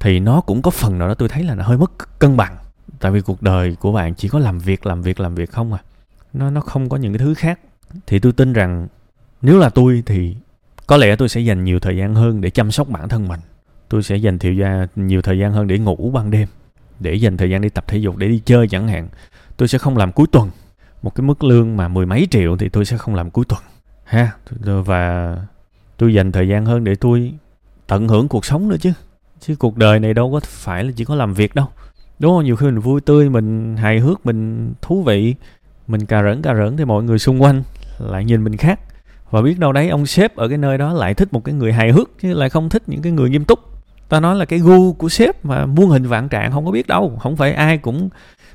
thì 0.00 0.20
nó 0.20 0.40
cũng 0.40 0.62
có 0.62 0.70
phần 0.70 0.98
nào 0.98 1.08
đó 1.08 1.14
tôi 1.14 1.28
thấy 1.28 1.42
là 1.42 1.54
nó 1.54 1.64
hơi 1.64 1.78
mất 1.78 2.18
cân 2.18 2.36
bằng. 2.36 2.56
Tại 3.00 3.12
vì 3.12 3.20
cuộc 3.20 3.42
đời 3.42 3.76
của 3.80 3.92
bạn 3.92 4.14
chỉ 4.14 4.28
có 4.28 4.38
làm 4.38 4.58
việc 4.58 4.86
làm 4.86 5.02
việc 5.02 5.20
làm 5.20 5.34
việc 5.34 5.50
không 5.50 5.72
à. 5.72 5.78
Nó 6.32 6.50
nó 6.50 6.60
không 6.60 6.88
có 6.88 6.96
những 6.96 7.12
cái 7.12 7.18
thứ 7.18 7.34
khác. 7.34 7.60
Thì 8.06 8.18
tôi 8.18 8.32
tin 8.32 8.52
rằng 8.52 8.88
nếu 9.42 9.58
là 9.58 9.68
tôi 9.68 10.02
thì 10.06 10.36
có 10.86 10.96
lẽ 10.96 11.16
tôi 11.16 11.28
sẽ 11.28 11.40
dành 11.40 11.64
nhiều 11.64 11.80
thời 11.80 11.96
gian 11.96 12.14
hơn 12.14 12.40
để 12.40 12.50
chăm 12.50 12.70
sóc 12.70 12.88
bản 12.88 13.08
thân 13.08 13.28
mình. 13.28 13.40
Tôi 13.88 14.02
sẽ 14.02 14.16
dành 14.16 14.38
thời 14.38 14.56
gian, 14.56 14.88
nhiều 14.96 15.22
thời 15.22 15.38
gian 15.38 15.52
hơn 15.52 15.66
để 15.66 15.78
ngủ 15.78 16.10
ban 16.14 16.30
đêm, 16.30 16.48
để 17.00 17.14
dành 17.14 17.36
thời 17.36 17.50
gian 17.50 17.60
đi 17.60 17.68
tập 17.68 17.84
thể 17.88 17.98
dục, 17.98 18.16
để 18.16 18.28
đi 18.28 18.42
chơi 18.44 18.68
chẳng 18.68 18.88
hạn. 18.88 19.08
Tôi 19.56 19.68
sẽ 19.68 19.78
không 19.78 19.96
làm 19.96 20.12
cuối 20.12 20.26
tuần. 20.32 20.50
Một 21.02 21.14
cái 21.14 21.22
mức 21.22 21.44
lương 21.44 21.76
mà 21.76 21.88
mười 21.88 22.06
mấy 22.06 22.26
triệu 22.30 22.56
thì 22.56 22.68
tôi 22.68 22.84
sẽ 22.84 22.98
không 22.98 23.14
làm 23.14 23.30
cuối 23.30 23.44
tuần. 23.44 23.60
Ha 24.04 24.32
và 24.60 25.36
tôi 25.96 26.14
dành 26.14 26.32
thời 26.32 26.48
gian 26.48 26.66
hơn 26.66 26.84
để 26.84 26.94
tôi 26.94 27.34
tận 27.92 28.08
hưởng 28.08 28.28
cuộc 28.28 28.44
sống 28.44 28.68
nữa 28.68 28.76
chứ. 28.80 28.92
Chứ 29.40 29.56
cuộc 29.58 29.76
đời 29.76 30.00
này 30.00 30.14
đâu 30.14 30.32
có 30.32 30.40
phải 30.44 30.84
là 30.84 30.92
chỉ 30.96 31.04
có 31.04 31.14
làm 31.14 31.34
việc 31.34 31.54
đâu. 31.54 31.66
Đúng 32.18 32.32
không? 32.32 32.44
Nhiều 32.44 32.56
khi 32.56 32.66
mình 32.66 32.78
vui 32.78 33.00
tươi, 33.00 33.30
mình 33.30 33.76
hài 33.76 34.00
hước, 34.00 34.26
mình 34.26 34.72
thú 34.82 35.02
vị, 35.02 35.34
mình 35.88 36.06
cà 36.06 36.22
rỡn 36.22 36.42
cà 36.42 36.54
rỡn 36.54 36.76
thì 36.76 36.84
mọi 36.84 37.02
người 37.02 37.18
xung 37.18 37.42
quanh 37.42 37.62
lại 37.98 38.24
nhìn 38.24 38.44
mình 38.44 38.56
khác. 38.56 38.80
Và 39.30 39.42
biết 39.42 39.58
đâu 39.58 39.72
đấy, 39.72 39.88
ông 39.88 40.06
sếp 40.06 40.36
ở 40.36 40.48
cái 40.48 40.58
nơi 40.58 40.78
đó 40.78 40.92
lại 40.92 41.14
thích 41.14 41.32
một 41.32 41.44
cái 41.44 41.54
người 41.54 41.72
hài 41.72 41.92
hước, 41.92 42.10
chứ 42.22 42.34
lại 42.34 42.50
không 42.50 42.68
thích 42.68 42.82
những 42.86 43.02
cái 43.02 43.12
người 43.12 43.30
nghiêm 43.30 43.44
túc. 43.44 43.58
Ta 44.08 44.20
nói 44.20 44.36
là 44.36 44.44
cái 44.44 44.58
gu 44.58 44.92
của 44.92 45.08
sếp 45.08 45.44
mà 45.44 45.66
muôn 45.66 45.90
hình 45.90 46.06
vạn 46.06 46.28
trạng 46.28 46.52
không 46.52 46.64
có 46.64 46.70
biết 46.70 46.86
đâu. 46.86 47.18
Không 47.20 47.36
phải 47.36 47.52
ai 47.52 47.78
cũng 47.78 48.08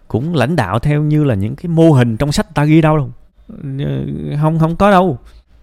cũng 0.07 0.35
lãnh 0.35 0.55
đạo 0.55 0.79
theo 0.79 1.03
như 1.03 1.23
là 1.23 1.35
những 1.35 1.55
cái 1.55 1.69
mô 1.69 1.91
hình 1.91 2.17
trong 2.17 2.31
sách 2.31 2.55
ta 2.55 2.65
ghi 2.65 2.81
đâu 2.81 2.97
đâu. 2.97 3.09
Ờ, 3.49 3.95
không 4.41 4.59
không 4.59 4.75
có 4.75 4.91
đâu 4.91 5.17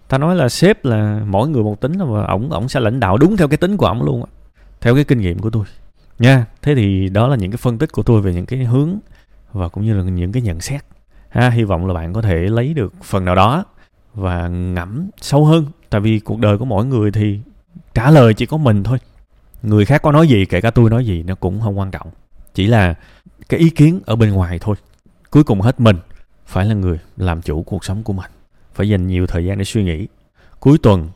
ta 0.09 0.17
nói 0.17 0.35
là 0.35 0.49
sếp 0.49 0.85
là 0.85 1.21
mỗi 1.27 1.49
người 1.49 1.63
một 1.63 1.81
tính 1.81 1.97
và 1.97 2.25
ổng 2.25 2.51
ổng 2.51 2.69
sẽ 2.69 2.79
lãnh 2.79 2.99
đạo 2.99 3.17
đúng 3.17 3.37
theo 3.37 3.47
cái 3.47 3.57
tính 3.57 3.77
của 3.77 3.85
ổng 3.85 4.03
luôn 4.03 4.23
theo 4.81 4.95
cái 4.95 5.03
kinh 5.03 5.19
nghiệm 5.19 5.39
của 5.39 5.49
tôi. 5.49 5.65
Nha, 6.19 6.45
thế 6.61 6.75
thì 6.75 7.09
đó 7.09 7.27
là 7.27 7.35
những 7.35 7.51
cái 7.51 7.57
phân 7.57 7.77
tích 7.77 7.91
của 7.91 8.03
tôi 8.03 8.21
về 8.21 8.33
những 8.33 8.45
cái 8.45 8.63
hướng 8.63 8.99
và 9.53 9.67
cũng 9.67 9.85
như 9.85 9.93
là 9.93 10.03
những 10.03 10.31
cái 10.31 10.41
nhận 10.41 10.61
xét. 10.61 10.81
Ha, 11.29 11.49
hy 11.49 11.63
vọng 11.63 11.87
là 11.87 11.93
bạn 11.93 12.13
có 12.13 12.21
thể 12.21 12.35
lấy 12.35 12.73
được 12.73 12.93
phần 13.03 13.25
nào 13.25 13.35
đó 13.35 13.65
và 14.13 14.47
ngẫm 14.47 15.09
sâu 15.21 15.45
hơn. 15.45 15.65
Tại 15.89 16.01
vì 16.01 16.19
cuộc 16.19 16.39
đời 16.39 16.57
của 16.57 16.65
mỗi 16.65 16.85
người 16.85 17.11
thì 17.11 17.39
trả 17.93 18.11
lời 18.11 18.33
chỉ 18.33 18.45
có 18.45 18.57
mình 18.57 18.83
thôi. 18.83 18.97
Người 19.63 19.85
khác 19.85 20.01
có 20.01 20.11
nói 20.11 20.27
gì, 20.27 20.45
kể 20.45 20.61
cả 20.61 20.71
tôi 20.71 20.89
nói 20.89 21.05
gì, 21.05 21.23
nó 21.23 21.35
cũng 21.35 21.61
không 21.61 21.79
quan 21.79 21.91
trọng. 21.91 22.07
Chỉ 22.53 22.67
là 22.67 22.95
cái 23.49 23.59
ý 23.59 23.69
kiến 23.69 23.99
ở 24.05 24.15
bên 24.15 24.31
ngoài 24.31 24.59
thôi. 24.61 24.75
Cuối 25.29 25.43
cùng 25.43 25.61
hết 25.61 25.79
mình, 25.79 25.97
phải 26.45 26.65
là 26.65 26.73
người 26.73 26.99
làm 27.17 27.41
chủ 27.41 27.63
cuộc 27.63 27.85
sống 27.85 28.03
của 28.03 28.13
mình 28.13 28.31
phải 28.75 28.89
dành 28.89 29.07
nhiều 29.07 29.27
thời 29.27 29.45
gian 29.45 29.57
để 29.57 29.63
suy 29.63 29.83
nghĩ. 29.83 30.07
Cuối 30.59 30.77
tuần, 30.77 31.09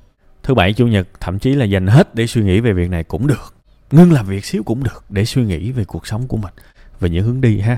thứ 0.44 0.54
bảy, 0.54 0.74
chủ 0.74 0.88
nhật, 0.88 1.08
thậm 1.20 1.40
chí 1.40 1.54
là 1.56 1.66
dành 1.66 1.88
hết 1.88 2.16
để 2.16 2.28
suy 2.28 2.44
nghĩ 2.44 2.60
về 2.60 2.74
việc 2.74 2.90
này 2.90 3.04
cũng 3.04 3.28
được. 3.28 3.56
Ngưng 3.92 4.12
làm 4.12 4.26
việc 4.26 4.46
xíu 4.46 4.64
cũng 4.64 4.84
được 4.84 5.04
để 5.10 5.26
suy 5.26 5.44
nghĩ 5.44 5.72
về 5.72 5.86
cuộc 5.86 6.08
sống 6.08 6.28
của 6.28 6.38
mình 6.38 6.54
về 7.00 7.10
những 7.10 7.26
hướng 7.26 7.42
đi 7.42 7.60
ha. 7.60 7.78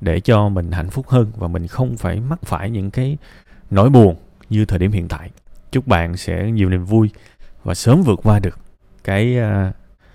Để 0.00 0.20
cho 0.20 0.48
mình 0.48 0.72
hạnh 0.72 0.90
phúc 0.90 1.08
hơn 1.08 1.32
và 1.36 1.48
mình 1.48 1.66
không 1.66 1.96
phải 1.96 2.20
mắc 2.20 2.38
phải 2.42 2.70
những 2.70 2.90
cái 2.90 3.18
nỗi 3.70 3.90
buồn 3.90 4.16
như 4.50 4.64
thời 4.64 4.78
điểm 4.78 4.92
hiện 4.92 5.08
tại. 5.08 5.30
Chúc 5.72 5.86
bạn 5.86 6.16
sẽ 6.16 6.50
nhiều 6.50 6.68
niềm 6.68 6.84
vui 6.84 7.10
và 7.64 7.74
sớm 7.74 8.02
vượt 8.02 8.20
qua 8.22 8.38
được 8.38 8.58
cái 9.04 9.38
à, 9.38 9.72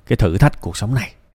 cái 0.08 0.18
thử 0.18 0.38
thách 0.38 0.62
cuộc 0.62 0.78
sống 0.78 0.94
này. 0.94 1.15